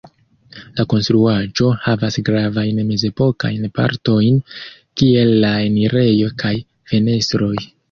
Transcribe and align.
La 0.77 0.85
konstruaĵo 0.93 1.67
havas 1.83 2.17
gravajn 2.29 2.79
mezepokajn 2.87 3.69
partojn, 3.77 4.41
kiel 5.03 5.37
la 5.47 5.55
enirejo 5.69 6.35
kaj 6.45 6.57
fenestroj. 6.95 7.55